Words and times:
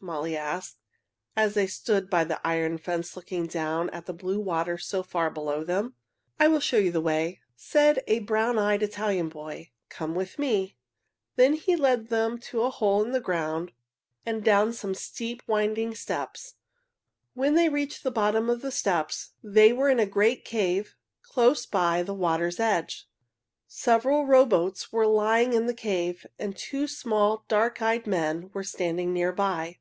Molly 0.00 0.36
asked, 0.36 0.78
as 1.36 1.52
they 1.54 1.66
stood 1.66 2.08
by 2.08 2.22
the 2.22 2.40
iron 2.46 2.78
fence 2.78 3.16
looking 3.16 3.46
down 3.48 3.90
at 3.90 4.06
the 4.06 4.12
blue 4.14 4.38
water 4.40 4.78
so 4.78 5.02
far 5.02 5.28
below 5.28 5.64
them. 5.64 5.96
"I 6.38 6.46
will 6.46 6.60
show 6.60 6.78
you 6.78 6.92
the 6.92 7.00
way," 7.00 7.40
said 7.56 8.02
a 8.06 8.20
brown 8.20 8.58
eyed 8.58 8.82
Italian 8.84 9.28
boy. 9.28 9.72
"Come 9.88 10.14
with 10.14 10.38
me." 10.38 10.76
He 11.36 11.58
then 11.74 11.80
led 11.80 12.08
them 12.08 12.38
to 12.42 12.62
a 12.62 12.70
hole 12.70 13.02
in 13.04 13.10
the 13.10 13.20
ground 13.20 13.72
and 14.24 14.42
down 14.44 14.72
some 14.72 14.94
steep, 14.94 15.42
winding 15.48 15.96
steps. 15.96 16.54
When 17.34 17.54
they 17.54 17.68
reached 17.68 18.04
the 18.04 18.12
bottom 18.12 18.48
of 18.48 18.62
the 18.62 18.72
steps 18.72 19.32
they 19.42 19.72
were 19.72 19.90
in 19.90 19.98
a 19.98 20.06
great 20.06 20.44
cave 20.44 20.94
close 21.22 21.66
by 21.66 22.04
the 22.04 22.14
water's 22.14 22.60
edge. 22.60 23.08
Several 23.66 24.26
rowboats 24.26 24.90
were 24.92 25.08
lying 25.08 25.52
in 25.54 25.66
the 25.66 25.74
cave, 25.74 26.24
and 26.38 26.56
two 26.56 26.86
small, 26.86 27.44
dark 27.48 27.82
eyed 27.82 28.06
men 28.06 28.50
were 28.54 28.64
standing 28.64 29.12
near 29.12 29.32
by. 29.32 29.78